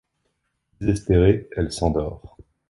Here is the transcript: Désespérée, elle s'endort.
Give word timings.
Désespérée, 0.79 1.47
elle 1.55 1.71
s'endort. 1.71 2.35